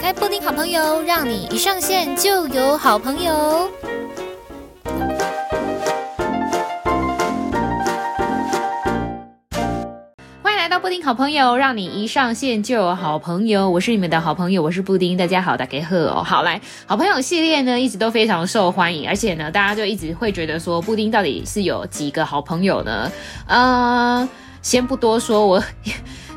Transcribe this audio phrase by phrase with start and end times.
[0.00, 3.70] 开布丁好朋友，让你一上线就有好朋友。
[10.42, 13.68] 欢迎来到布丁好朋友，让你一上线就有好朋友。
[13.68, 15.18] 我是你们的好朋友，我是布丁。
[15.18, 16.22] 大家好，大家好哦。
[16.24, 23.12] 好，来，好朋友系列呢，一直都非常受欢迎，而且呢，大家就一直会觉得说，布丁到底是有几个好朋友呢？
[23.48, 24.26] 嗯、
[24.62, 25.62] 先不多说，我。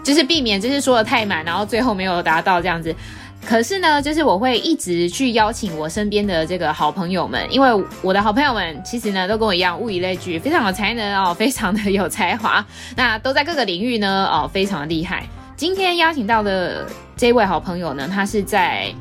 [0.03, 2.93] 就是避免，就是说的太满，然后最后没有达到这样子。
[3.45, 7.69] 可是呢，就是我会一直去邀请我身边的这个好朋友们，因为
[8.01, 15.27] 我的好朋友们其实呢都跟我一样物以类聚，非常有才能哦，非常的有才华，那都在各个领域呢哦，非常的厉害。
[15.55, 18.91] 今天邀请到的这位好朋友呢，他是在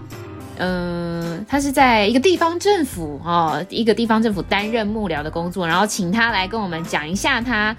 [0.58, 7.74] 嗯、他是在一个地方政府哦，一个地方政府担任幕僚的工作，然后请他来跟我们讲一下他。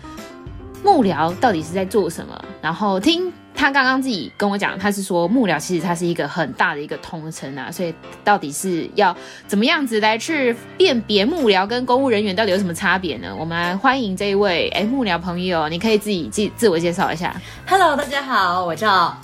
[0.83, 2.39] 幕僚到底是在做什么？
[2.61, 9.15] 然后听他刚刚自己跟我讲，他是说幕僚其实它是一个很大的一个通称啊，所以到底是要
[9.47, 13.33] 怎么样子来去辨别幕僚跟公务人员到底有什么差别呢？
[13.39, 17.33] 我们来欢迎这一位哎幕僚朋友，你可以自己自自我介绍一下。
[17.67, 19.15] Hello，大家好，我叫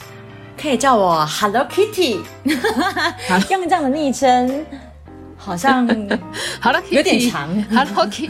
[0.62, 2.20] 可以叫我 Hello Kitty，
[3.50, 4.66] 用这样的昵称
[5.36, 5.86] 好像
[6.62, 8.30] Hello Kitty 有点长，Hello Kitty。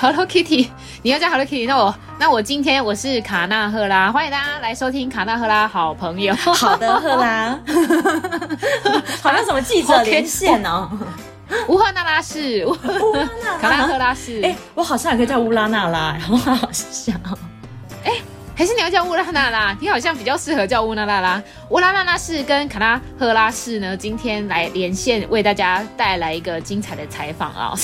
[0.00, 0.68] Hello Kitty，
[1.02, 6.34] 你要叫 Hello Kitty，那我那我今天我是卡纳赫拉，欢迎大家来收听卡纳赫拉好朋友。
[6.34, 7.56] 好的，赫拉，
[9.22, 10.90] 好像什么记者连线哦。
[11.68, 12.74] 乌赫那拉氏，乌
[13.60, 17.12] 卡纳赫拉氏，哎、欸，我好像也可以叫乌拉那拉，好好笑。
[18.04, 18.22] 哎、欸，
[18.54, 19.76] 还是你要叫乌拉那拉？
[19.80, 21.40] 你好像比较适合叫乌拉那拉。
[21.70, 27.74] 乌拉那拉氏跟卡纳赫拉氏呢，今天来连线，为大家带来一个精彩的采访啊。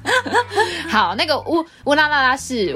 [0.88, 2.74] 好，那个乌乌拉那拉氏，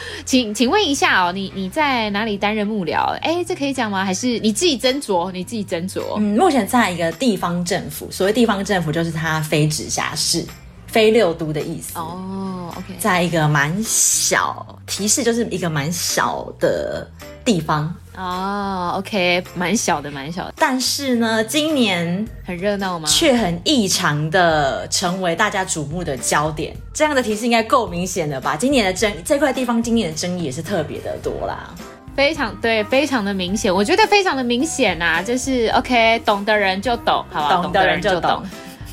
[0.24, 3.16] 请请问一下哦，你你在哪里担任幕僚？
[3.20, 4.04] 哎，这可以讲吗？
[4.04, 5.30] 还是你自己斟酌？
[5.32, 6.02] 你自己斟酌。
[6.16, 10.44] 嗯，目前在一个地方政府，所谓地方政府就是它非直辖市、
[10.86, 11.98] 非六都的意思。
[11.98, 17.08] 哦，OK，在一个蛮小，提示就是一个蛮小的
[17.44, 17.94] 地方。
[18.18, 20.54] 哦，OK，蛮小的，蛮小的。
[20.56, 23.08] 但是呢，今年很热闹吗？
[23.08, 26.74] 却很异常的成为大家瞩目的焦点。
[26.92, 28.56] 这样的提示应该够明显了吧？
[28.56, 31.72] 今年的争这块地方，今年的争议也是特别的多啦。
[32.16, 35.22] 非常对，非常的明显，我觉得非常的明显啊。
[35.22, 37.62] 就是 OK，懂的人就懂，好吧？
[37.62, 38.42] 懂的人就懂。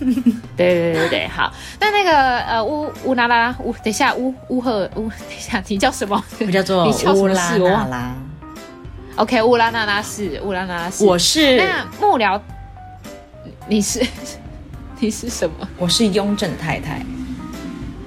[0.56, 1.52] 对对对对，好。
[1.80, 6.24] 那那个呃乌乌拉拉乌，等一下乌乌赫乌，等一下你叫什么？
[6.42, 6.86] 我叫做
[7.16, 8.16] 乌拉那拉。
[9.18, 12.40] OK，乌拉那拉氏，乌拉那拉氏，我是那幕僚，
[13.68, 14.06] 你是
[15.00, 15.68] 你是什么？
[15.78, 17.02] 我是雍正太太，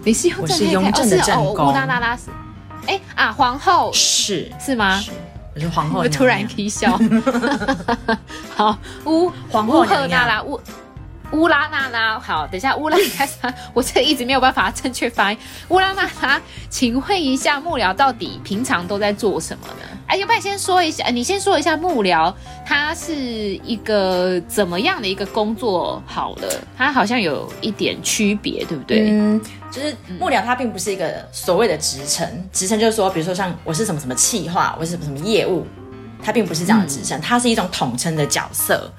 [0.04, 1.70] 你是雍正太太，我是雍正的正宫。
[1.70, 2.24] 乌拉那拉氏，
[2.86, 5.02] 哎啊，皇后是是吗？
[5.54, 6.00] 我是皇后。
[6.04, 6.98] 我突然可以笑。
[8.54, 8.76] 好，
[9.06, 10.60] 乌皇后乌赫那拉乌。
[11.32, 15.38] 乌拉那拉，好，等一下，乌拉那拉，我这一直没有办法正确发音。
[15.68, 16.40] 乌拉那拉，
[16.70, 19.98] 请问一下，幕僚到底平常都在做什么呢？
[20.06, 22.32] 哎，要不然先说一下，你先说一下幕僚，
[22.64, 26.02] 他是一个怎么样的一个工作？
[26.06, 29.10] 好了，他好像有一点区别，对不对？
[29.10, 29.38] 嗯，
[29.70, 35.66] 就是幕僚它并不是一个所谓的职称，职称就是说，比如说像我是什么什么企划，我是什么什么业务，
[36.22, 38.90] 它并不是这样的职称，嗯、它是一种统称的角色。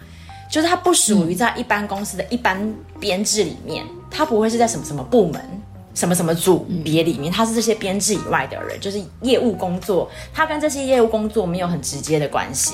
[0.49, 5.39] 就是它不属于在一般公司的一般编制里面，它不会是在什么什么部门、
[5.93, 12.73] 什么什么组别里面，它是这些编制以外的人，就是业务工作，它跟这些业务工作没有很直接的关系，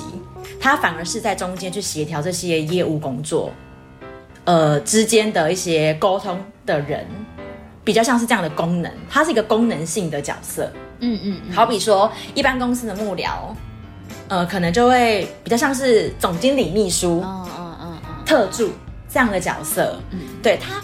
[0.59, 3.51] 它反而是在中间去协调这些业务工作，
[4.45, 7.05] 呃之间的一些沟通的人，
[7.83, 13.53] 比较像是这样的功能，它是一个功能性的角色，嗯嗯，嗯，好比说一般公司的幕僚，
[14.29, 17.19] 呃，可能就会比较像是总经理秘书。
[17.19, 17.41] 哦
[18.25, 18.71] 特助
[19.07, 20.81] 这样的角色，嗯，对他，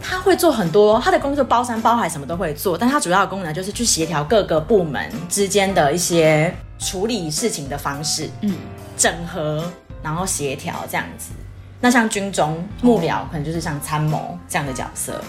[0.00, 8.54] 他会做很多，他的工作包山包海，什么都会做，但他主要的功能就是去协调各个部门之间的一些处理事情的方式，嗯，
[8.96, 9.64] 整合，
[10.02, 11.32] 然后协调这样子。
[11.80, 15.20] 那像军中幕僚，可能就是像参谋这样的角色，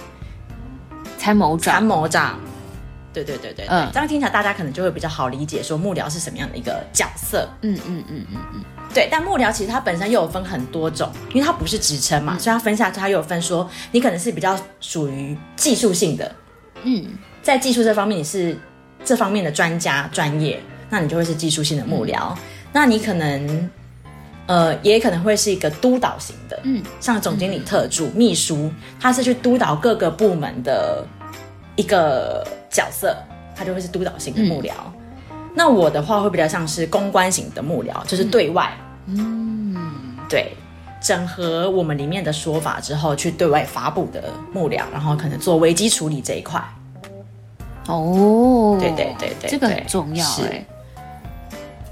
[1.17, 2.39] 参谋长，参谋长，
[3.11, 8.63] 对对对对，嗯，这样听起来大家可能就会比较好理解，说幕僚是什么样的一个角色，嗯嗯嗯嗯嗯。
[8.95, 16.33] 对，但幕僚其实它本身又有分很多种，因为它不是职称嘛，嗯、所以它分下去它又有分说，你可能是比较属于技术性的，
[16.83, 17.05] 嗯，
[17.43, 18.57] 在技术这方面你是
[19.03, 20.57] 这方面的专家专业，
[20.89, 22.33] 那你就会是技术性的幕僚。
[22.35, 22.37] 嗯、
[22.71, 23.69] 那你可能，
[24.45, 31.05] 呃，也可能会是一个督导型的，嗯，像总经理、特助、嗯、秘书，他是去督导各个部门的
[31.75, 33.13] 一个角色，
[33.53, 34.71] 他就会是督导型的幕僚。
[34.71, 35.01] 嗯
[35.57, 38.84] 那我的话会比较像是公关型的幕僚，就是对外，嗯，
[40.27, 40.55] 对，
[41.01, 46.63] 整合我们里面的说法之后，去对外发布的幕僚，然后可能做危机处理这一块。
[47.87, 50.65] 哦，对对对对，这个很重要哎。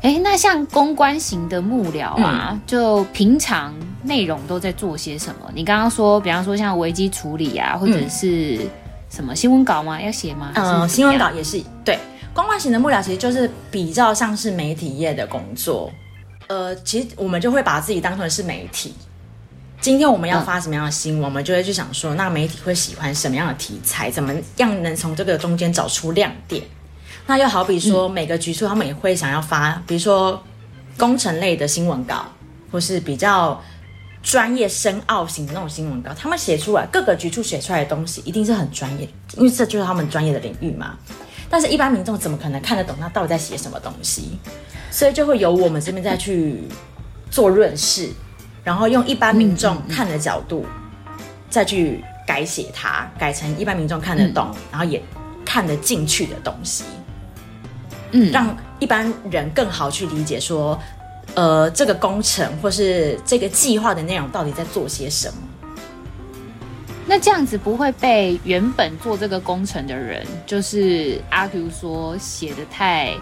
[0.01, 3.73] 哎，那像公关型的幕僚啊，嗯、就平常
[4.03, 5.49] 内容都在做些什么？
[5.53, 8.59] 你刚刚说，比方说像危机处理啊，或者是
[9.09, 10.01] 什么新闻稿吗？
[10.01, 10.51] 要写吗？
[10.55, 11.63] 嗯，新闻稿也是。
[11.85, 11.97] 对，
[12.33, 15.89] 公关型的幕僚其实就是比较像是媒体业的工作。
[16.53, 18.93] 呃，其实我们就会把自己当成是媒体。
[19.81, 24.11] 今天我们要发什么样的新闻，嗯、我们就会去想说，那媒体会喜欢什么样的题材？
[24.11, 26.61] 怎么样能从这个中间找出亮点？
[27.25, 30.41] 那又好比说，每个局处他们也会想要发，比如说
[30.95, 32.25] 工程类的新闻稿，
[32.71, 33.59] 或是比较
[34.21, 40.95] 专业深奥型的那种新闻稿，他们写出来，各个局处写出来的东西一定是很专业，因为这就是他们专业的领域嘛。
[41.49, 44.39] 但是，一般民众怎么可能看得懂他到底在写什么东西？
[44.89, 46.63] 所以就会由我们这边再去
[47.29, 48.09] 做润饰，
[48.63, 50.65] 然后用一般民众看的角度
[51.49, 55.01] 再去改写它，改成一般民众看得懂，然后也
[55.45, 56.83] 看得进去的东西。
[58.11, 60.79] 嗯，让一般人更好去理解说，
[61.33, 65.35] 呃，这个工程或是这个计划的内容到底在做些什么。
[67.05, 73.13] 那这样子不会被原本做这个工程的人，就是 argue 说写的太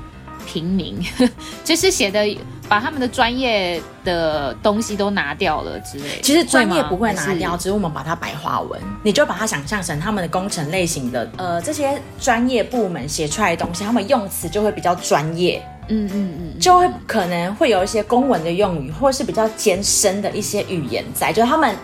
[0.46, 1.00] 平民，
[1.64, 2.38] 就是写的
[2.70, 6.20] 把他们的专业的东西都拿掉了之类。
[6.22, 15.62] 其实专业不会拿掉，只是我们把它白话文，你就把它想象成他们的工程类型的，呃，这些专业部门写出来的东西，他们用词就会比较专业。
[15.88, 21.76] 嗯嗯嗯，就会可能会有一些公文的用语，或是比较艰深的一些语言在，就是他们。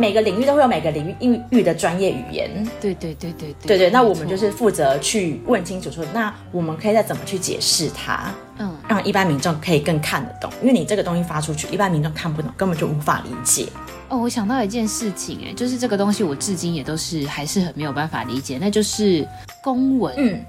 [0.00, 2.50] 每个领域都会有每个领域应域的专业语言。
[2.80, 10.50] 对对对对对对，那我们就是负责去问清楚说，说那我们可以再怎么去解释它，嗯，让一般民众可以更看得懂。
[10.62, 13.66] 因为你这个东西发出去，一般民众看不懂，根本就无法理解。
[14.08, 19.28] 哦，我想到一件事情，哎，就是这个东西我至今也都是还是很没有办法理解，那就是
[19.62, 20.14] 公文。
[20.16, 20.40] 嗯。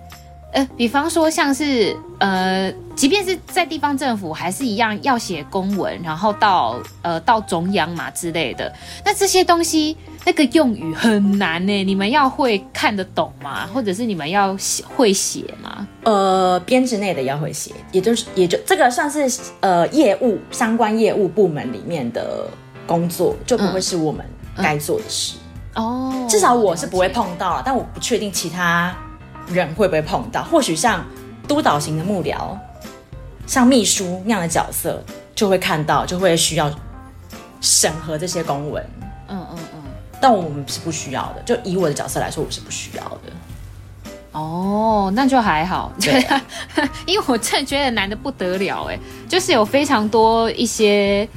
[0.53, 2.69] 呃，比方说像是呃，
[3.01, 8.71] 即便是在地方政府，还是一样要写公文，然后到呃到中央嘛之类的。
[9.03, 13.65] 那这些东西那个用语很难呢，你们要会看得懂吗？
[13.73, 15.87] 或者是你们要写会写吗？
[16.03, 22.45] 呃，编制内的要会写，也就是也就这个算是呃业务相关业务部门里面的
[22.85, 24.23] 工作，就不会是我们
[24.57, 25.37] 该做的事
[25.73, 26.11] 哦。
[26.13, 28.95] 嗯嗯、至少我是不会碰到了，但我不确定其他。
[29.47, 30.43] 人会不会碰到？
[30.43, 31.03] 或许像
[31.47, 32.55] 督导型的幕僚，
[33.47, 35.03] 像秘书那样的角色，
[35.35, 36.71] 就会看到，就会需要
[37.59, 38.83] 审核这些公文。
[39.27, 39.81] 嗯嗯嗯。
[40.19, 41.41] 但我们是不需要的。
[41.43, 43.31] 就以我的角色来说，我是不需要的。
[44.31, 45.91] 哦，那就还好。
[45.99, 46.25] 对，
[47.05, 48.97] 因为我真的觉得难的不得了，哎，
[49.27, 51.27] 就是有非常多一些。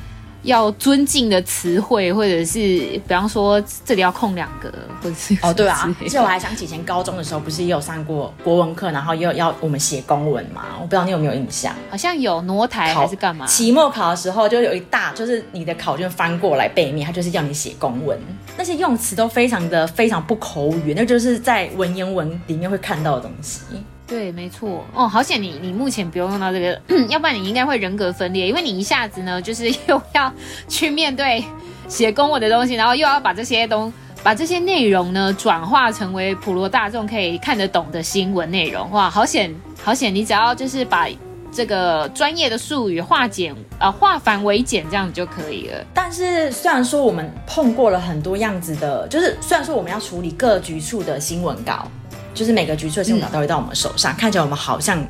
[0.44, 10.62] 要尊敬的词汇，或者是比方说这里要空两格，或者是哦，对啊，其实我还想起以前高中的时候，不是也有上过国文课，然后又要我们写公文嘛？
[10.76, 11.74] 我不知道你有没有印象？
[11.90, 13.46] 好像有挪台还是干嘛？
[13.46, 18.18] 期末考的时候就有一大，就是你的考卷翻过来背面，它就是要你写公文，
[18.56, 23.60] 那些用词都非常的非常不口语，那就是在文言文里面会看到的东西。
[24.06, 26.78] 对，没错哦，好险你你目前不用用到这个，
[27.08, 30.32] 要不然你应该会人格分裂，因为你一下子呢就是 又要
[30.68, 31.42] 去面对
[31.88, 33.90] 写公文的东西，然后又要把这些东
[34.22, 40.14] 把这些内容呢转化成为普罗大众可以看得懂的新闻内容，哇，好险好险！
[40.14, 41.08] 你只要就是把
[41.50, 45.84] 这个专业的术语化简啊、化繁为简这样子就可以了。
[45.94, 51.88] 但是虽然说我们碰过了很多样子的，就是虽然说我们要处理各局处的新闻稿。
[52.34, 55.02] 就是每个局处的新闻稿都会到我们手上，嗯、看起来我们好像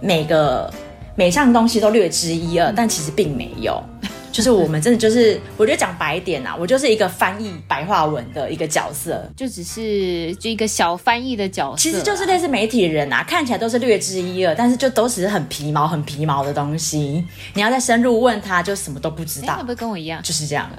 [0.00, 0.72] 每个
[1.16, 3.82] 每项东西都略知一二，但其实并没有。
[4.32, 17.24] 就是我们真的就是，我觉得讲白一点啊，我就是一个翻译白话文的一个角色，就只是就一个小翻译的角色，其实就是类似媒体人啊，看起来都是略知一二，但是就都只是很皮毛、很皮毛的东西。
[17.54, 19.56] 你要再深入问他，就什么都不知道。
[19.56, 20.22] 会不会跟我一样？
[20.22, 20.70] 就是这样。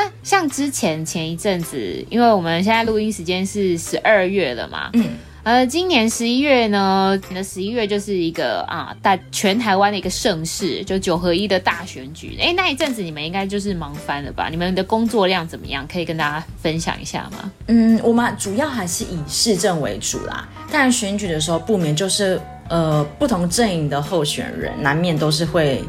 [0.00, 5.10] 那像之前前一阵子，因为我们现在录音时间是十二月了嘛，嗯，
[5.42, 12.34] 呃，今年十一月呢，那十一月就是一个啊大全台湾的一个盛事，就九合一的大选举。
[12.40, 14.48] 哎，那一阵子你们应该就是忙翻了吧？
[14.50, 15.86] 你们的工作量怎么样？
[15.86, 17.52] 可以跟大家分享一下吗？
[17.66, 22.40] 嗯，我们主要还是以市政为主啦，但选举的时候不免就是
[22.70, 25.84] 呃不同阵营的候选人难免都是会。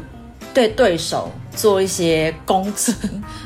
[0.54, 2.94] 对对手做一些攻击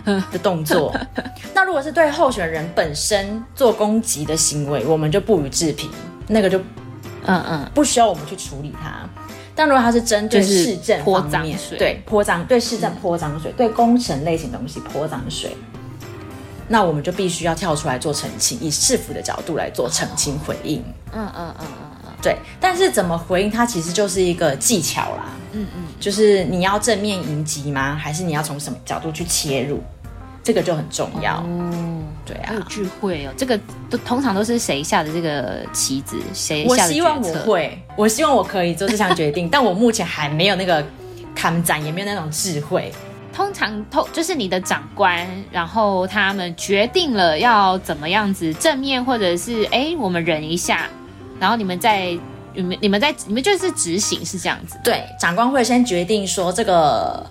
[0.04, 0.94] 的动作，
[1.54, 5.90] 那如果是对候选人本身做攻击的行为，我们就不予置评，
[6.28, 6.58] 那个就
[7.26, 7.70] 嗯嗯。
[7.74, 9.08] 不需要我们去处理它。
[9.54, 11.78] 但如果它是针对市政方面，泼脏水。
[11.78, 15.56] 对泼脏对市政泼脏水，嗯、对工程类型东西泼脏水，
[16.68, 20.84] 那我们就必须要跳出来做澄清，以市府的角度来做澄清回应。
[21.12, 21.85] 嗯嗯嗯嗯嗯，
[22.22, 22.36] 对。
[22.60, 25.24] 但是怎么回应，它其实就是一个技巧啦。
[25.52, 27.94] 嗯嗯，就是你要正面迎击吗？
[27.94, 29.82] 还是你要从什么角度去切入？
[30.42, 31.38] 这个就很重要。
[31.38, 33.32] 哦，对啊，有智慧哦。
[33.36, 33.58] 这个
[33.90, 36.16] 都通常都是谁下的这个棋子？
[36.32, 36.82] 谁下的？
[36.84, 40.84] 我希望我会，我希望我可以做这项决定， 但我目前还没有那个
[41.34, 42.92] 看展，也没有那种智慧。
[43.32, 50.86] 通常，通就是你的长官，然后他们决定了要怎么样子正面，或者是哎，我们忍一下，
[51.40, 52.18] 然后你们再
[52.54, 54.78] 你们你们在你们就是执行是这样子。
[54.82, 57.24] 对，长官会先决定说这个。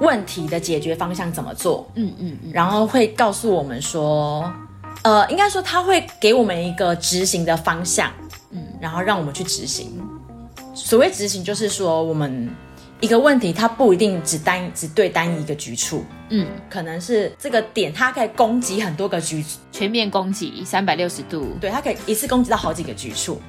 [0.00, 1.86] 问题的解决方向怎么做？
[1.94, 4.50] 嗯嗯嗯，然后会告诉我们说，
[5.02, 8.10] 呃，应该说他会给我们一个执行的方向，
[8.50, 10.00] 嗯，然后让我们去执行。
[10.72, 12.48] 所谓执行，就是说我们
[13.00, 23.40] 一个问题，它不一定只单只对单一一个局处，嗯，可能是这个点它可以攻击很多个局，全面攻击三百六十度，对，它可以一次攻击到好几个局处。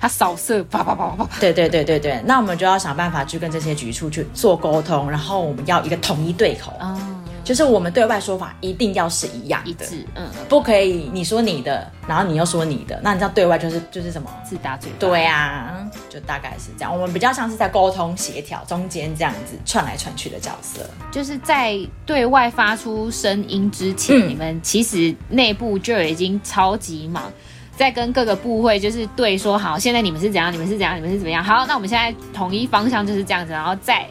[0.00, 1.38] 它扫射，啪啪啪啪啪。
[1.38, 6.98] 对对对对对，那我们就要想办法去跟这些局处去做沟通，然后我们要一个统一对口，哦、
[7.44, 14.96] 就是我们对外说法一定要是一样的，一致，嗯，不可以你说你的，然后你又说你的，那你知道对外就是就是什么自打嘴巴。
[14.98, 16.92] 对啊，就大概是这样。
[16.92, 27.32] 我们比较像是在沟通协调中间这样子串来串去的角色，就是在对外发出声音之前，嗯、你们其实内部就已经超级忙。
[27.74, 31.42] 在跟各个部会就是对说好，现在你们是怎样，你们是怎样，你们是怎么样？
[31.42, 34.06] 好，那我们现在统一方向就是这样子，然后再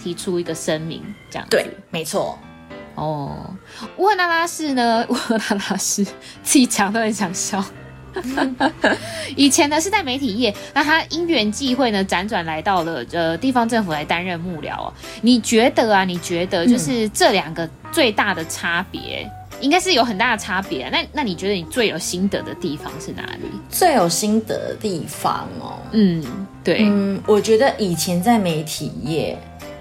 [0.00, 1.56] 提出一个声明，这样子。
[1.56, 2.38] 对，没错。
[2.96, 3.38] 哦，
[3.98, 5.06] 乌赫那拉氏呢？
[5.08, 6.04] 乌赫那拉氏
[6.42, 7.64] 自己讲都很想笑。
[9.36, 14.92] 以前呢是在媒体业，那他因缘际会呢，辗转来到了呃地方政府来担任幕僚哦。
[15.20, 16.04] 你觉得啊？
[16.04, 19.22] 你觉得就是这两个最大的差别？
[19.24, 20.90] 嗯应该是有很大的差别啊。
[20.92, 23.48] 那那你觉得你最有心得的地方是哪里？
[23.70, 26.22] 最有心得的地方哦，嗯，
[26.62, 29.34] 对，嗯，我觉得以前在媒体业，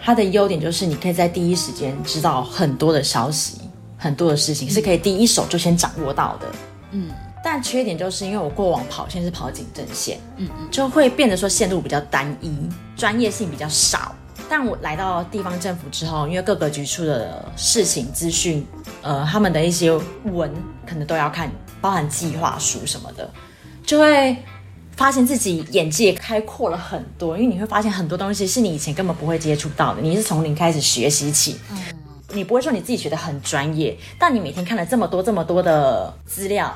[0.05, 3.59] 它的优点就是你可以在第一时间知道很多的消息，
[3.97, 6.47] 很多的事情是可以第一手就先掌握到的。
[6.91, 7.09] 嗯，
[7.43, 12.55] 但缺点就是因为我过往跑线是跑警政线，嗯嗯，就会变得说线路比较单一，
[12.95, 14.13] 专业性比较少。
[14.47, 18.63] 但我来到地方政府之后，因为各个局处的事情资讯，
[19.01, 19.91] 呃，他们的一些
[20.25, 20.53] 文
[20.85, 23.27] 可能都要看，包含计划书什么的，
[23.83, 24.37] 就会
[24.95, 27.37] 发现自己眼界开阔了很多。
[27.37, 31.77] 因为你会发现很多东西是你以前根本不会接触到的，你是从零开始学习起，嗯，
[32.33, 36.75] 你不会说你自己学得很专业，但你每天看了这么多这么多的资料。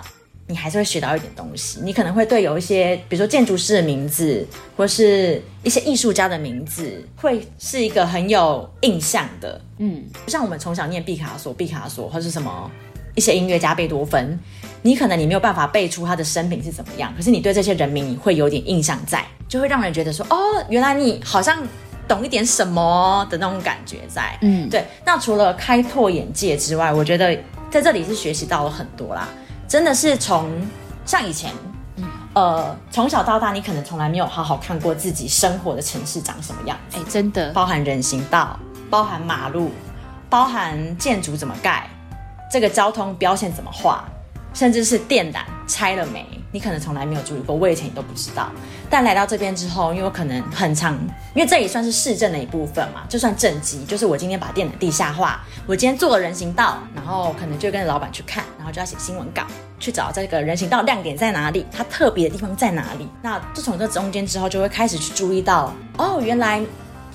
[0.52, 4.44] 你还是会学到一点东西，你可能会对有一些，比如说建筑师的名字，
[4.76, 9.62] 或是一些艺术家的名字，会是一个很有印象的。
[9.78, 12.72] 嗯，就像我们从小念毕卡索、毕卡索，或是什么
[13.20, 14.40] 一些音乐家贝多芬，
[14.82, 20.38] 你可能你没有办法背出他的生平是怎么样，可是你对这些人名你会有点印象在，就会让人觉得说，哦，
[20.70, 21.62] 原来你好像
[22.08, 24.38] 懂一点什么的那种感觉在。
[24.40, 24.86] 嗯，对。
[25.04, 27.38] 那除了开拓眼界之外，我觉得
[27.70, 29.28] 在这里是学习到了很多啦。
[29.68, 30.50] 真的是从
[31.06, 31.52] 像以前，
[31.98, 36.98] 嗯，呃，从小到大，你可能从来没有好好看过自己生活的城市长什么样子。
[36.98, 38.58] 哎，真的，包含人行道，
[38.90, 39.72] 包含马路，
[40.30, 41.88] 包含建筑怎么盖，
[42.50, 44.04] 这个交通标线怎么画，
[44.54, 46.26] 甚至是电缆拆了没。
[46.52, 48.50] 你可能从来没有注意过，我以前也都不知道。
[48.90, 50.96] 但来到这边之后，因为我可能很长，
[51.36, 59.44] 因为这也算是市政的一部分嘛，就算政绩，就是我今天把电缆地下化，我今天做了人行道，然后可能就跟着老板去看，然后就要写新闻稿，
[59.80, 63.08] 去找这个人行道亮点在哪里，它特别的地方在哪里。
[63.22, 66.66] 那就从这中间之后，就会开始去注意到，哦，原来。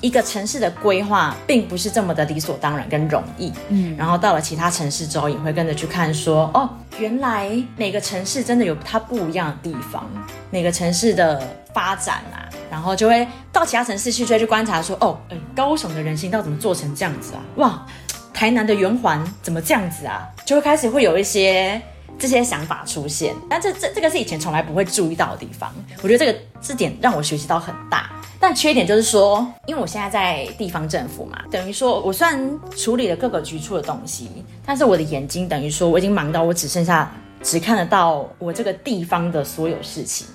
[0.05, 6.69] 一个城市的规划并不是这么的理所当然跟容易，嗯，然后到了其他城市之后，也会跟着去看说，哦，
[6.99, 10.05] 原来每个城市真的有它不一样的地方，
[10.51, 11.43] 每个城市的
[11.73, 17.41] 发展啊，然后就会到其他城市去，追去观察说，哦，哎，高雄的人行道怎么做成这样子啊？
[17.57, 17.87] 哇，
[18.35, 20.29] 台南的圆环怎么这样子啊？
[20.45, 21.81] 就会开始会有一些
[22.19, 28.11] 这些想法出现，但这这这个是以前从来不会注意到的地方，我觉得这个这点让我学习到很大。
[28.47, 34.29] 但缺点就是说，因为我现在在地方政府嘛，等于说我虽然处理了各个局处的东西，
[34.67, 37.11] 但是我的眼睛等于说我已经忙到我只剩下
[37.43, 40.27] 只看得到我这个地方的所有事情。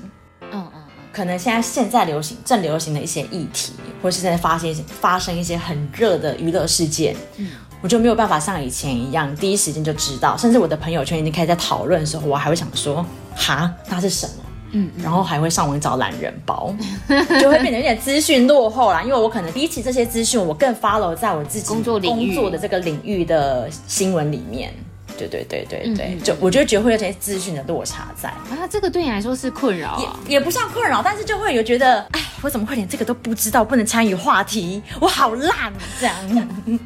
[0.42, 0.82] 嗯嗯嗯，
[1.14, 14.34] 可能现在现在流行正流行的一些议题，或是在发生发生一些很热的娱乐事件，嗯，我就没有办法像以前一样第一时间就知道，甚至我的朋友圈已经开始在讨论的时候，我还会想说，哈，那是什么？
[14.72, 16.74] 嗯，然后还会上网找懒人包，
[17.42, 19.02] 就会变得有点资讯落后啦。
[19.02, 24.74] 因为我可能比起这些资讯，我更 follow 在我自己工作工作的这个领域的新闻里面。
[25.18, 36.16] 对对对对对，嗯、就我觉得觉得会有些资讯的落差在啊，这个对你来说是困扰、啊，也也不算困扰，但是就会有觉得，哎，我怎么会连这个都不知道，不能参与话题，我好烂这样。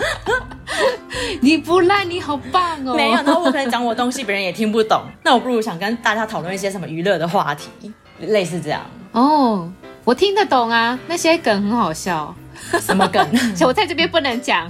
[1.40, 2.94] 你不赖，你好棒哦！
[2.94, 8.80] 没有，然后我可能讲我东西，别人也听不懂， 那我不如想跟大家讨论一些什么娱乐的话题，类似这样。
[9.12, 9.70] 哦，
[10.04, 12.34] 我听得懂啊，那些梗很好笑。
[12.80, 13.26] 什么梗？
[13.66, 14.68] 我在这边不能讲。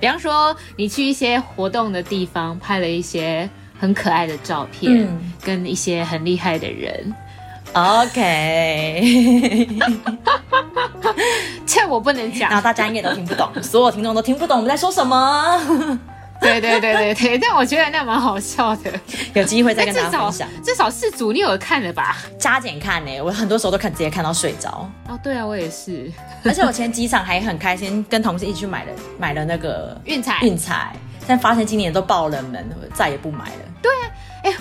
[0.00, 7.14] 比方说，你去一些活动的地方，拍了一些很可爱的照片，嗯、跟一些很厉害的人。
[7.74, 9.68] OK，
[11.66, 15.60] 这我不能讲，然后大家应该都听不懂， 所有听众都听不懂我们在说什么。
[16.40, 18.92] 对对对对对，但我觉得那蛮好笑的，
[19.34, 20.48] 有机会再跟大家分享。
[20.64, 22.16] 至少四组你有看了吧？
[22.38, 24.88] 加减看呢，我很多时候都看直接看到睡着。
[25.08, 26.08] 哦，对啊，我也是。
[26.44, 30.94] 而且我前几场还很开心，跟同事一起去买了买了那个运彩运彩，
[31.26, 33.62] 但发现今年都爆冷门，再也不买了。
[33.82, 33.90] 对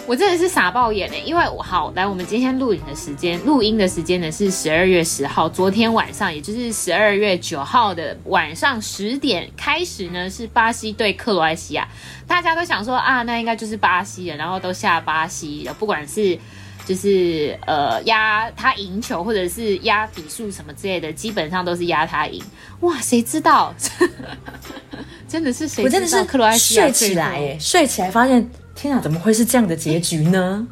[0.07, 1.17] 我真的是傻爆眼哎！
[1.17, 11.85] 因为我好来，我们今天录影的时间，录音的时间呢是十二月十号，昨天晚上，也就是十二月九号的晚上十点开始呢，是巴西对克罗埃西亚。
[12.25, 16.39] 大家都想说啊，那应该就是巴西了，然后都下巴西了，不管是
[16.85, 22.41] 就是呃压他赢球，或者是压比数什么之类的，基本上都是压他赢。
[22.79, 23.75] 哇，谁知道？
[25.27, 25.83] 真的是谁？
[25.83, 28.49] 我真的是克罗埃西亚睡起来哎，睡起来发现。
[28.77, 30.67] 天啊，怎么会是这样的结局呢？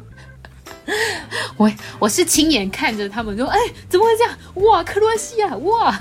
[1.58, 3.58] 我我是亲眼看着他们说，哎，
[3.88, 4.32] 怎么会这样？
[4.66, 6.00] 哇，克罗西亚，哇，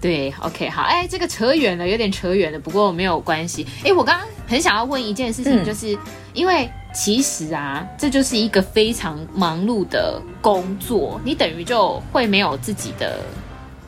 [0.00, 3.66] 对，OK，好，哎，这个扯远了，有点扯远了，不过没有关系。
[3.84, 5.98] 哎，我刚刚很想要问一件事情，就是、嗯、
[6.32, 13.18] 因为其实啊，这就是一个非常忙碌的工作，你等于就会没有自己的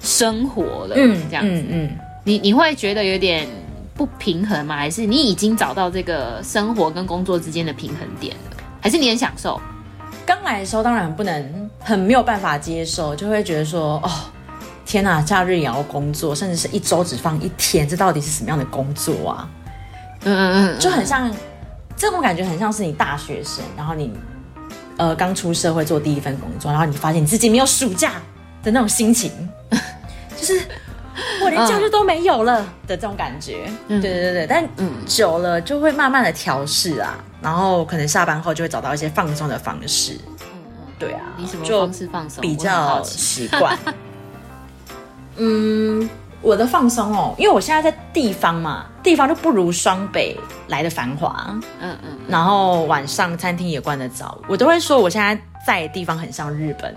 [0.00, 3.48] 生活了，嗯，这样子，嗯，嗯你你会觉得有点。
[3.94, 4.76] 不平衡吗？
[4.76, 8.56] 还是你已经找到这个生活跟工作之间的平衡点了？
[8.80, 9.60] 还是你很享受？
[10.26, 14.10] 刚来的时候当然不能，很没有办法接受，就会觉得说，哦，
[14.84, 19.48] 天哪，假日也要工作，甚至是一周只放一天，这到底是什么样的工作啊？
[20.24, 21.30] 嗯嗯嗯，就很像
[21.96, 24.12] 这种感觉，很像是你大学生，然后你
[24.96, 28.14] 呃刚出社会做第一份工作，然后你发现你自己没有暑假
[28.62, 29.30] 的那种心情，
[30.36, 30.60] 就是。
[31.42, 34.68] 我连假日都没有了的这种感觉，嗯、对对对，但
[35.06, 40.14] 久了就会慢慢的调试啊，然后可能下班后就会找到一些放松的方式。
[40.14, 42.40] 嗯嗯，对啊，你什么方式放松？
[42.42, 43.78] 比较习惯。
[45.36, 46.08] 嗯，
[46.42, 51.46] 我的放松哦，因为我现在在地方嘛，地方就不如双北来的繁华。
[51.48, 56.94] 嗯嗯，嗯然后晚上餐厅也关得早，我都会说我现在在的地方很像日本，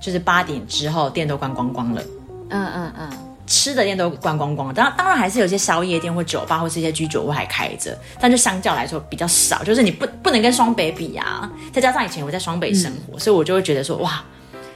[0.00, 2.02] 就是八点之后店都关光光了。
[2.50, 3.10] 嗯嗯嗯。
[3.46, 9.62] 吃的店都关光光，当然当然还是有些宵夜店或酒吧或是一些居酒屋还开着，但就相较来说比较少。
[9.62, 14.24] 就是你不不能跟双北比啊，再加上以前我在双北生活，嗯、所以我就会觉得说哇，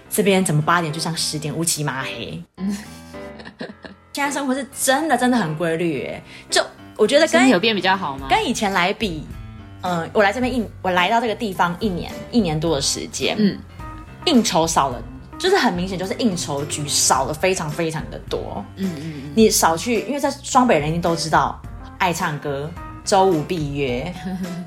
[0.09, 2.43] 这边怎么八点就像十点乌漆嘛黑。
[2.59, 2.77] 嗯，
[4.15, 6.65] 现在生活是真的真的很规律耶，就
[6.97, 8.29] 我觉得跟有变比较好吗？
[8.31, 9.27] 跟以前来比，
[9.83, 13.59] 嗯、呃，我来这边一我来到这个地方一年一年多的时间，嗯，
[14.27, 15.03] 应酬少了。
[15.41, 18.63] 就是很明显，就是应酬局少了非常非常的多。
[18.77, 21.59] 嗯嗯，嗯你少去，因为在双北人都知道
[21.99, 22.71] 爱唱歌，
[23.05, 24.13] 周五必约，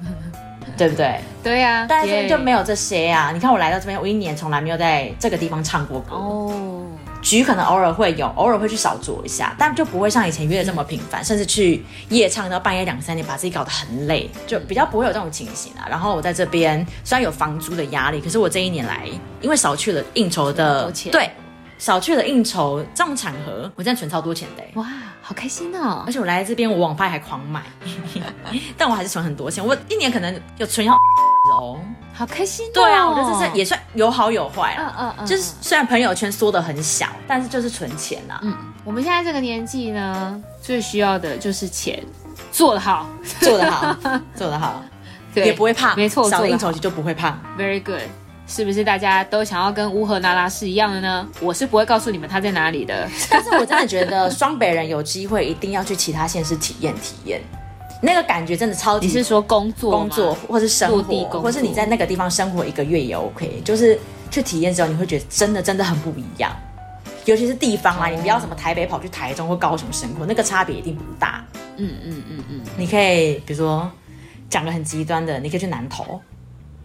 [0.75, 1.19] 对不对？
[1.43, 3.31] 对呀、啊，但是就没有这些呀、啊。
[3.31, 6.15] 你看我来到这边，我一年从来没有在这个地方唱过歌。
[6.15, 6.81] 哦。
[7.23, 15.87] 局可能偶尔会有，偶尔会去小酌一下，但就不会像以前约的这么频繁，嗯、甚至去夜唱到半夜两三点，把自己搞得很累，就比较不会有这种情形啊。
[15.89, 19.07] 然后我在这边虽然有房租的压力，可是我这一年来
[19.41, 21.31] 因为少去了应酬的，对，
[21.77, 24.85] 少去了应酬这种场合，我现在存超多钱的，哇，
[25.21, 26.03] 好开心哦！
[26.05, 27.63] 而且我来这边，我网拍还狂买，
[28.77, 30.93] 但我还是存很多钱，我一年可能有存要
[31.51, 31.79] 哦。
[32.15, 34.93] 好开心、哦，对啊，我觉得这是也算有好有坏啊。
[34.99, 38.39] 嗯嗯嗯，就是虽然朋友圈缩得很小，但是就是存钱呐、啊。
[38.43, 42.03] 嗯，我们现在这个年纪呢，最需要的就是钱，
[42.51, 43.07] 做得好，
[43.39, 43.95] 做得好，
[44.37, 44.83] 做得好，
[45.33, 47.41] 对，也不会胖，没错，少应酬就不会胖。
[47.57, 48.01] Very good，
[48.45, 51.27] 是不是大家都想要跟乌和那拉是一样的呢？
[51.41, 57.41] 我是不会告诉你们他在哪里的，但是我真的觉得双北人有机会一定要去其他县市体验体验。
[58.05, 59.07] 那个感觉真的超级。
[59.07, 63.97] 你是说工作、工作，或是生活，或是你在那个地方生活一个月也 OK，就是
[64.29, 66.51] 去体验之后，你会觉得真的真的很不一样。
[67.23, 71.41] 尤其是地方啊，你不要什么台北跑去台中或高雄生活，那个差别一定不大。
[71.77, 73.89] 嗯嗯嗯嗯，你可以比如说
[74.49, 76.21] 讲个很极端的，你可以去南投，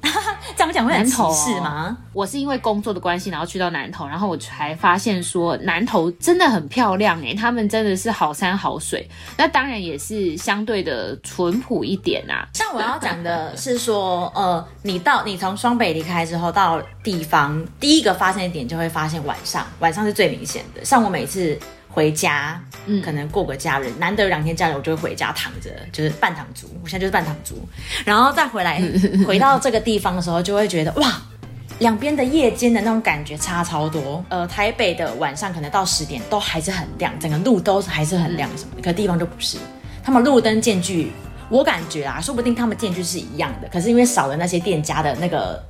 [0.56, 1.96] 这样讲会很歧视吗？
[2.12, 12.48] 我是因为工作的关系，然后去到南投，然后我才发现说南投真的很漂亮哎，他们真的是好山好水，那当然也是相对的淳朴一点啊。
[12.54, 20.84] 像我要讲的是说，呃，你到你从双北离开之后，到地方第一个发现的点就会发现晚上，晚上是最明显的。
[20.84, 21.58] 像我每次。
[21.98, 26.68] 回家，嗯，可能过个假日，难得两天假日，我就会回家躺着，就是半躺族。
[26.80, 27.56] 我现在就是半躺族，
[28.04, 28.80] 然后再回来，
[29.26, 31.20] 回到这个地方的时候，就会觉得哇，
[31.80, 34.24] 两边的夜间的那种感觉差超多。
[34.28, 39.58] 呃，台北的晚上可能到十点都还是很亮，整个路都还是很亮什么的，可地方就不是，
[40.04, 41.11] 他们路灯间距，
[41.48, 45.61] 我感觉啊，说不定他们间距是一样的，可是因为少了那些店家的那个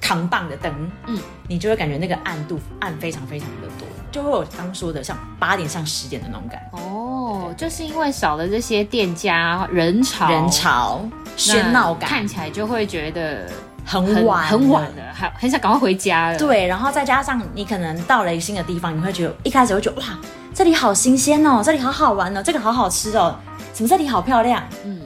[0.00, 0.72] 扛棒的灯，
[1.08, 3.83] 嗯，你就会感觉那个暗度暗非常非常的多。
[4.14, 11.04] 就会有刚说的像八点上十点的那种感觉哦，就是因为少了这些店家人潮，人潮
[11.36, 13.50] 喧闹感，看起来就会觉得
[13.84, 16.38] 很晚很晚了，还很想赶快回家了。
[16.38, 20.06] 对，然后再加上你可能到了一个新的地方，你会觉得一开始会觉得哇，
[20.54, 23.36] 这里好新鲜哦，这里好好玩哦，这个好好吃哦，
[23.74, 25.00] 什么这里好漂亮，嗯。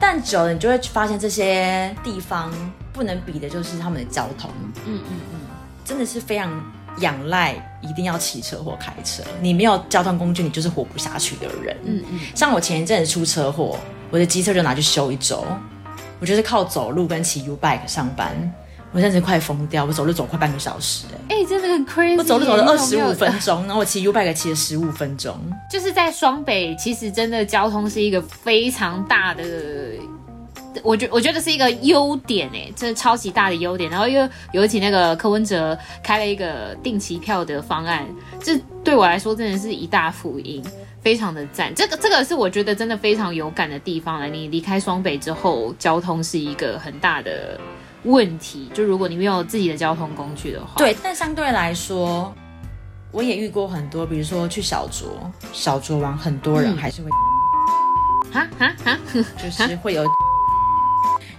[0.00, 2.50] 但久了你就会发现这些地方
[2.92, 4.50] 不能比的就是他们的交通，
[4.84, 5.40] 嗯嗯嗯，
[5.84, 6.50] 真的是非常。
[7.00, 11.76] 仰赖一定要骑车或开车，你没有交通工具，你就是活不下去的人。
[11.84, 13.78] 嗯嗯，像我前一阵子出车祸，
[14.10, 15.44] 我的机车就拿去修一周，
[16.20, 18.52] 我就是靠走路跟骑 U bike 上班，
[18.92, 25.36] 我现在快疯掉，我走路走快半个小时，欸，哎，哎，真的很 crazy，我走路走了二十五分钟，然后我骑 U bike 骑了十五分钟，
[25.70, 29.44] 就是在双北，其实真的交通是一个非常大的。
[30.82, 33.90] 我觉我觉得是一个优点哎，这超级大的优点。
[33.90, 38.06] 然后又尤其那个柯文哲开了一个定期票的方案，
[38.42, 40.64] 这对我来说真的是一大福音，
[41.02, 41.74] 非常的赞。
[41.74, 44.26] 这个这个是我觉得真的非常有感的地方了。
[44.26, 47.58] 你离开双北之后，交通是一个很大的
[48.04, 48.70] 问题。
[48.72, 50.96] 就如果你没有自己的交通工具的话，对。
[51.02, 52.32] 但相对来说，
[53.10, 55.06] 我也遇过很多，比如说去小酌，
[55.52, 57.10] 小酌完很多人还是会，
[58.32, 58.98] 哈哈哈，
[59.36, 60.06] 就是会有。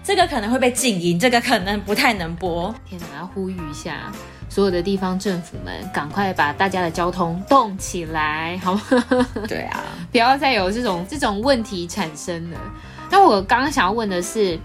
[0.09, 2.73] 这个可能会被禁音，这个可能不太能播。
[2.83, 4.11] 天哪，要呼吁一下
[4.49, 8.81] 所有的地方政府们，赶快把大家的交通动起来，好吗？
[9.47, 12.57] 对啊， 不要再有这种这种问题产生了。
[13.11, 14.57] 那我刚刚想要问的是，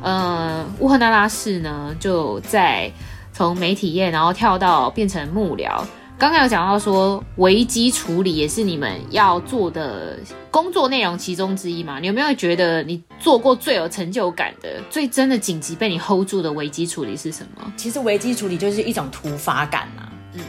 [0.00, 2.88] 呃，乌赫那拉市呢，就在
[3.32, 5.82] 从媒体业，然后跳到变成幕僚。
[6.16, 10.16] 刚刚有讲到说危机处理也是你们要做的
[10.50, 11.98] 工作内容其中之一嘛？
[11.98, 17.72] 你有没有觉得你做过最有成就感的、最真的紧急被你 hold 住的危机处理是什么？
[17.76, 20.08] 其实危机处理就是一种突发感啊。
[20.34, 20.40] 嗯，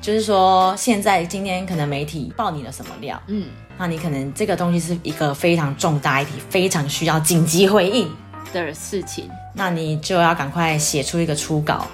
[0.00, 3.46] 就是说现在今天可能媒体爆你了什么料，嗯，
[3.78, 8.08] 那你可能这个东西是一个非常重大议题，非常需要紧急回应
[8.52, 11.86] 的事情，那你就要赶快写出一个初稿。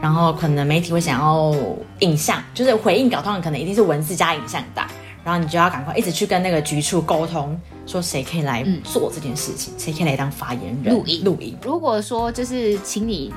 [0.00, 1.54] 然后可能媒体会想要
[1.98, 4.86] 影像，就是回应稿，通常可能一定是文字加影像档。
[5.22, 11.54] 然后你就要赶快一直去跟那个局处沟通，说谁可以来做这件事情，嗯、谁可以来当发言人录音录音。
[11.62, 13.30] 如果说就是请你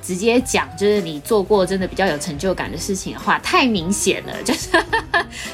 [0.00, 4.68] 直接讲，就是你做过真的比较有成就感的事情的话，太明显了， 就是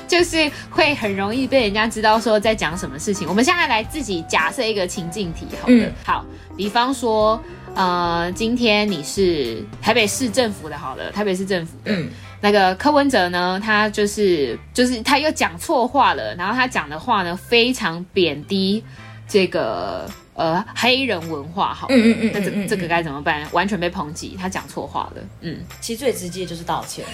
[0.07, 3.27] 就是会很容易被人家知道说在讲什么事情。
[3.27, 6.23] 我们现在来自己假设一个情境题，好的，嗯、好，
[6.55, 7.41] 比方说。
[7.75, 12.09] 呃，今天你是台北市政府的，好了，台北市政府的，嗯，
[12.41, 18.83] 那个柯文哲呢，他就是就是他又讲错话了，然后他讲的话呢非常贬低
[19.27, 23.45] 这个呃黑人文化，好嗯嗯，那这这个该怎么办？
[23.51, 27.05] 完全被抨击，他讲错话了，嗯，其实最直接就是道歉，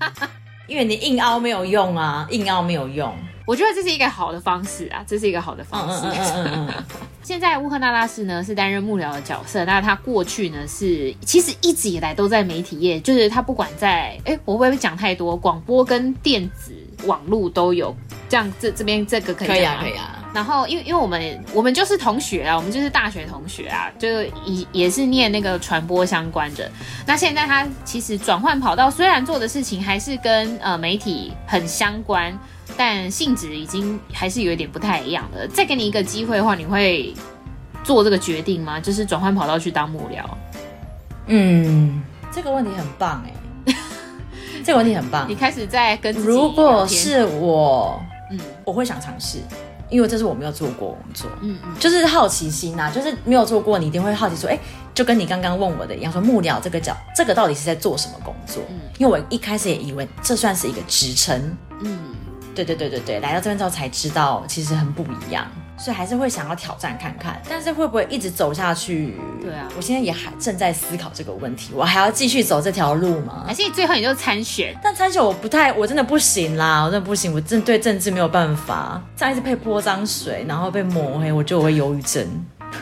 [0.68, 3.16] 因为你硬凹没有用啊，硬凹没有用。
[3.46, 6.06] 我觉得这是一个好的方式啊，这是一个好的方式。
[6.06, 6.84] 嗯嗯嗯嗯嗯。
[7.22, 15.36] 现在乌克那拉氏呢是担任幕僚的角色，那他过去呢是其实一直以来都在媒体业，就是他不管在哎，我会不会讲太多？
[15.36, 16.72] 广播跟电子
[17.04, 17.96] 网络都有。
[18.28, 20.24] 这样这这边这个可以可以啊可以啊。
[20.34, 26.70] 然后因为因为我们我们就是同学啊，我们就是大学同学啊，就也也是念那个传播相关的。
[27.06, 32.36] 那现在他其实转换跑道，虽然做的事情还是跟呃媒体很相关。
[32.76, 35.46] 但性质已经还是有一点不太一样了。
[35.48, 37.14] 再给你一个机会的话，你会
[37.82, 38.78] 做这个决定吗？
[38.78, 40.24] 就是转换跑道去当幕僚？
[41.28, 43.74] 嗯，这个问题很棒哎，
[44.64, 45.26] 这个问题很棒。
[45.28, 49.38] 你开始在跟自己如果是我，嗯，我会想尝试，
[49.88, 54.58] 因为这是我没有做过工作，嗯嗯，就是好奇心呐，就是没有做过，你一定会好奇说，哎，
[54.94, 58.62] 就跟你刚刚问我的一样，说幕僚这个角，这个到底是在做什么工作？
[58.68, 61.98] 嗯，因为我一开始也以为这算是一个职称，嗯。
[62.64, 65.46] 对对对对对，来到这边之后才知道，其实很不一样。
[65.78, 67.38] 所以还是会想要挑战看看。
[67.46, 69.14] 但是会不会一直走下去？
[69.42, 71.72] 对啊，我现在也还正在思考这个问题。
[71.74, 73.44] 我还要继续走这条路吗？
[73.46, 74.74] 还是你最后你就参选？
[74.82, 78.98] 但参选我不太，我真的不行啦，我真的不行，我真的对政治没有办法。
[79.14, 82.26] 这样一直被泼脏水，然后被抹黑，我觉得我会忧郁症。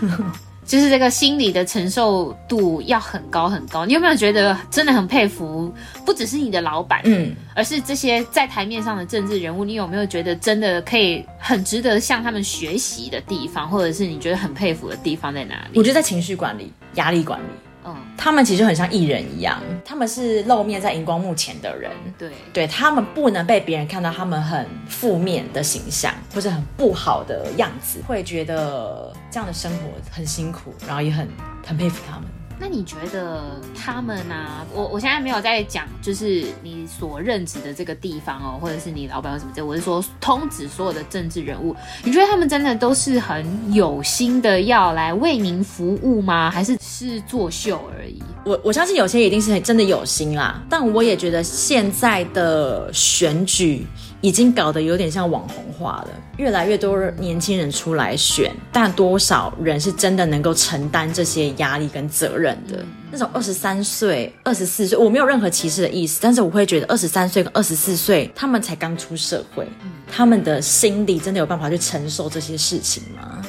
[0.65, 3.85] 就是这个心理的承受度要很高很高。
[3.85, 5.73] 你有没有觉得真的很佩服？
[6.05, 9.65] 不只是你的老板，嗯，而是这些在台面上的政治人物。
[9.65, 15.79] 你有没有觉得真的可以很值得向他们学习的地方，或者是你觉得很佩服的地方在哪里？
[15.79, 17.45] 我觉得在情绪管理、压力管理。
[17.85, 21.91] 嗯，他们其实很像艺人一样，他们是露面在荧光幕前的人。
[22.19, 31.29] 对，对他们不能被别人看到他们很负面的形象，或者很不好的样子，会觉得这样的生活很辛苦，然后也很
[31.67, 32.25] 很佩服他们。
[32.59, 34.65] 那你觉得他们啊？
[34.73, 41.75] 我我现在没有在讲，就是你所任职的这个地方哦，或者是你老板什么这，我是说通指所有的政治人物。
[42.05, 46.51] 你觉得他们真的都是很有心的要来为民服务吗？
[46.51, 48.23] 还是是作秀而已？
[48.45, 53.87] 我我相信有些一定是真的有心啦，但我也觉得现在的选举。
[54.25, 56.09] 已经搞得有点像网红化了，
[56.39, 62.83] 越来越多年轻人出来选，但多少人是真的能够承担这些压力跟责任的？
[63.11, 69.69] 那种二十三岁、二十四岁，我没有任何歧视的意思，但是我会觉得二十三岁跟二十四岁，他们才刚出社会，
[70.11, 73.43] 他们的心理真的有办法去承受这些事情吗？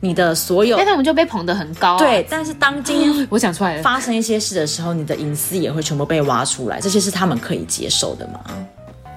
[0.00, 1.98] 你的所有，但他们就被捧得很高啊。
[1.98, 8.40] 对，但是当今天 我想出来了，发生一些事的时候，你的隐私也会全部被挖出来，这些是他们可以接受的吗？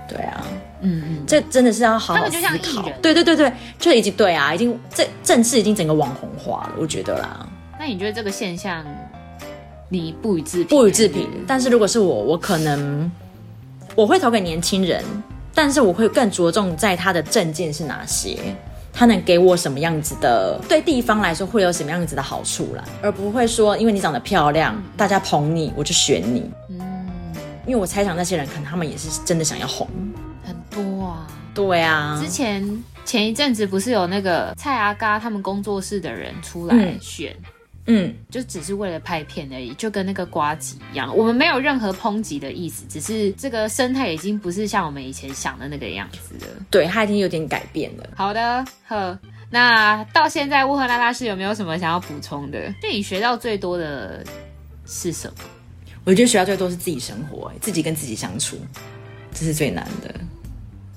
[0.09, 0.45] 对啊。
[0.81, 2.89] 嗯嗯，这真的是要好好思考。
[3.01, 7.47] 对对对对，就已经对啊，已经这政治已经整个网红化了，我觉得啦。
[7.79, 8.85] 那你觉得这个现象，
[9.89, 10.67] 你不予置评？
[10.67, 11.29] 不予置评。
[11.47, 13.11] 但是如果是我，我可能
[13.95, 15.03] 我会投给年轻人，
[15.53, 18.37] 但是我会更着重在他的政见是哪些，
[18.93, 26.49] 他能给我什么样子的，对地方来说会有什么样子的好处啦，而不会说因为你长得漂亮，大家捧你，我就选你。
[26.69, 26.79] 嗯，
[27.65, 29.87] 因为我猜想那些人可能他们也是真的想要红。
[30.69, 37.35] 多啊，对啊，之前前一阵子不是有那个蔡阿嘎他们工作室的人出来选，
[37.85, 41.15] 嗯，嗯，就只是为了拍片而已，就跟那个瓜吉一样。
[41.15, 46.51] 我们没有任何抨击的意思，只是这个生态已经不是像我们以前想的那个样子了。
[46.69, 48.09] 对，它已经有点改变了。
[48.15, 49.17] 好的，呵，
[49.49, 52.73] 那到现在乌赫拉拉是有没有什么想要补充的？
[52.81, 54.25] 对你学到最多的
[54.85, 55.43] 是什么？
[56.03, 58.57] 我觉得学到最多是自己生活，自己跟自己相处，
[59.33, 60.13] 这是最难的。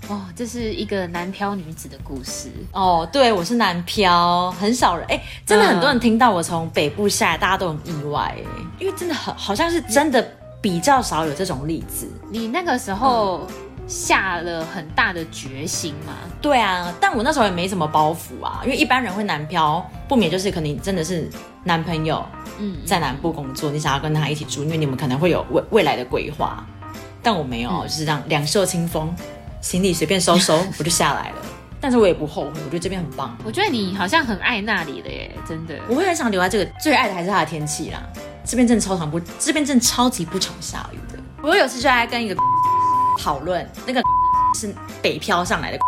[0.09, 3.07] 哦，这是一个南漂女子的故事哦。
[3.13, 8.43] 对，我是南漂，很少人哎，真的很多人听到我从北部下来，大家都很意外哎，
[8.79, 10.27] 因为真的很好像是真的
[10.63, 12.09] 比较少有这种例子。
[12.31, 13.47] 你那个时候
[13.87, 16.15] 下了很大的决心吗？
[16.25, 21.29] 嗯，对啊，但我那时候也没什么包袱啊，因为一般人会南漂，不免就是可能真的是
[21.65, 22.25] 男朋友
[22.59, 26.65] 嗯在南部工作，嗯，你想要跟他一起住，因为你们可能会有未未来的规划。
[27.23, 29.15] 但我没有，嗯，就是这样两袖清风。
[29.61, 31.37] 行李随便收收，我就下来了。
[31.81, 33.37] 但是我也不后悔，我觉得这边很棒。
[33.45, 35.75] 我觉得你好像很爱那里的耶，真的。
[35.89, 38.03] 我会很想留在这个，最爱的还是它的天气啦。
[38.45, 41.23] 这边真的超常不，这边真的超级不常下雨的。
[41.43, 42.37] 我有次就在跟一个
[43.21, 44.03] 讨论，那个
[44.59, 45.79] 是北漂上来的，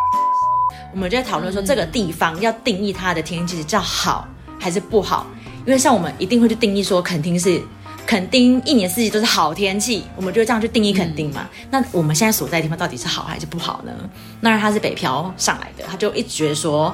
[0.92, 4.28] 我们就在讨论说这个地方要定义它的天气是叫好
[4.60, 5.26] 还是不好，
[5.66, 7.60] 因为像我们一定会去定义说肯定是。
[8.10, 11.48] 垦丁一年四季都是好天气，我们就这样去定义垦丁嘛。
[11.62, 11.68] 嗯。
[11.70, 13.92] 那我们现在所在的地方到底是好还是不好呢？
[14.40, 16.92] 那他是北漂上来的，他就一直觉得说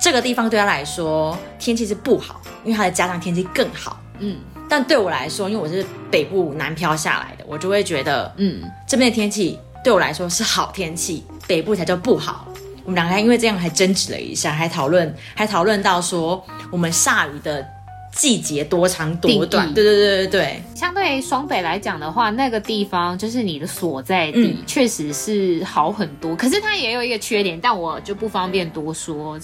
[0.00, 4.00] 这个地方对他来说天气是不好，因为他的家乡天气更好。
[4.18, 12.48] 嗯，但对我来说，因为我是北部南漂下来的，我就会觉得，嗯，这边的天气对我来说是好天气，北部才叫不好。
[12.84, 17.73] 我们两个还因为这样还争执了一下，还讨论，还讨论到说我们下雨的。
[18.14, 19.74] 季节多长多短？
[19.74, 20.62] 对对对对对。
[20.74, 26.36] 相对双北来讲的话，那个地方就是你的所在地，嗯、确实是好很多。
[26.36, 29.38] 可是它也有一个缺点，但我就不方便多说。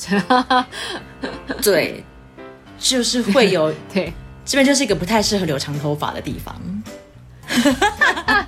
[1.62, 2.04] 对，
[2.78, 4.12] 就是会有 对，
[4.44, 6.54] 这边就是一个不太适合留长头发的地方。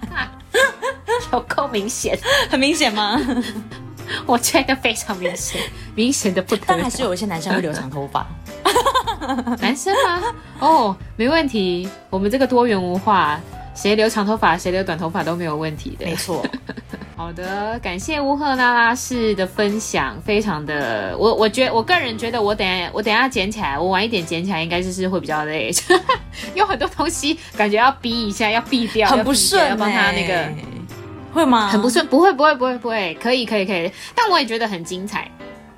[1.32, 3.18] 有够明显，很明显吗？
[4.26, 5.60] 我觉得非常明显，
[5.94, 6.62] 明显的不得。
[6.66, 8.26] 但还是有一些男生会留长头发。
[9.60, 10.22] 男生吗？
[10.58, 11.88] 哦，没问题。
[12.10, 13.40] 我们这个多元文化，
[13.74, 16.04] 谁留长头发，谁留短头发都没有问题的。
[16.06, 16.44] 没错。
[17.14, 25.70] 好的，感谢乌赫拉拉氏的分享，非常的，我我觉得我个人觉得，我等下我等下捡起来，我晚一点捡起来，应该就是会比较累，
[26.54, 30.48] 有很多东西感觉要逼一下，要避掉，很不顺，要帮他那个
[31.32, 31.68] 会吗？
[31.68, 35.30] 很不顺，不会不会不会不会，可以可以可以，但我也觉得很精彩，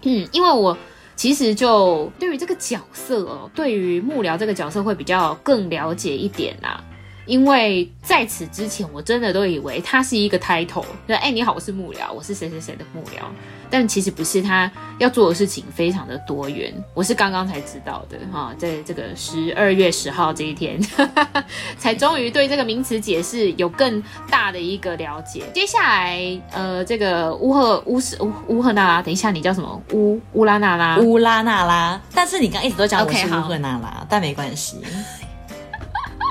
[0.03, 0.77] 嗯，因为我。
[1.17, 6.83] 其实就对于这个角色哦，对于幕僚这个角色会比较更了解一点啊。
[7.27, 13.25] 因为在此之前，我真的都以为他是一个 title，就哎，你好，我是幕僚，我是谁谁谁的幕僚。
[13.71, 16.73] 但其实不是，他要做的事情非常的多元。
[16.93, 20.79] 我是刚刚才知道的哈，在这个十二月十号这一天，
[21.77, 25.45] 才终于对这个名词解释有更大的一个了解。
[25.53, 29.83] 接下来，呃，这个乌赫乌斯乌乌赫那拉，等一下，你叫什么？
[29.93, 30.99] 乌乌拉那拉？
[30.99, 32.01] 乌拉那拉。
[32.15, 34.77] 但是你刚一直都讲我是乌赫那拉，okay, 但没关系。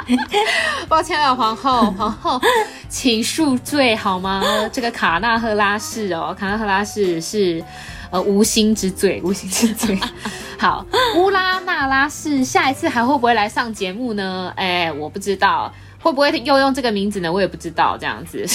[0.87, 2.41] 抱歉了，皇后，皇后，
[2.89, 4.41] 请恕罪好吗？
[4.71, 7.63] 这个卡纳赫拉氏哦，卡纳赫拉氏是
[8.11, 9.97] 呃无心之罪，无心之罪。
[10.59, 10.85] 好，
[11.17, 14.51] 乌拉那拉氏下一次还会不会来上节目呢？
[14.55, 15.73] 哎，我不知道。
[16.03, 17.31] 会不会又用这个名字呢？
[17.31, 17.97] 我也不知道。
[17.97, 18.45] 这样子，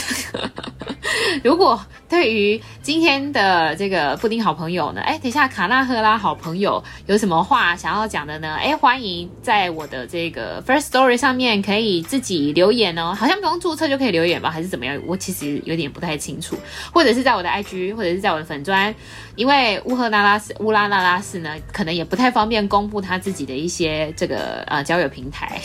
[1.42, 8.56] 如果对于今天的这个布丁好朋友呢，哎，等一下卡纳赫拉好朋友有什么话想要讲的呢？
[8.60, 13.14] 哎，欢迎在我的这个 First Story 上面可以自己留言哦。
[13.14, 14.50] 好像不用注册就可以留言吧？
[14.50, 15.00] 还是怎么样？
[15.06, 16.54] 我其实有点不太清楚。
[16.92, 18.94] 或者是在我的 IG，或者是在我的粉砖，
[19.36, 25.58] 因为乌赫那拉乌拉那拉氏呢，可能也不太方便公布他自己的一些这个呃交友平台，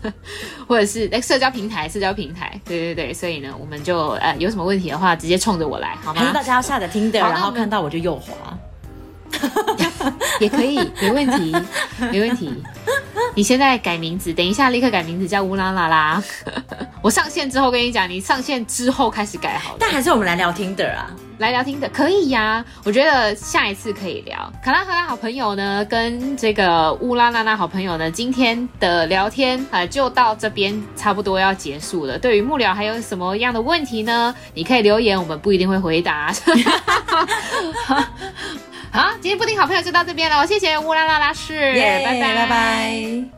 [0.66, 1.06] 或者是。
[1.20, 6.20] 社交平台，社交平台，对对对，所以呢，我们就呃有什么问题的话，直接冲着我来，好吗？
[6.20, 8.58] 还是大家要下载 Tinder，然后看到我就右滑，
[10.40, 11.56] 也可以，没问题，
[12.12, 12.62] 没问题。
[13.38, 16.20] 你现在改名字，等一下立刻改名字叫乌拉拉拉。
[17.00, 19.76] 我上线之后跟你讲，你上线之后开始改好。
[19.78, 22.64] 但还是我们来聊 Tinder 啊，来聊 Tinder 可以呀、啊。
[22.82, 24.52] 我觉得下一次可以聊。
[24.60, 32.18] 卡拉赫拉好朋友呢，跟这个乌拉拉拉好朋友呢，今天的聊天啊、呃，就到这边差不多要结束了。
[32.18, 34.34] 对于幕僚还有什么样的问题呢？
[34.52, 36.34] 你可以留言，我们不一定会回答。
[38.90, 43.37] 好，今天布丁好朋友就到这边了，谢谢乌拉拉拉氏，耶拜拜拜拜。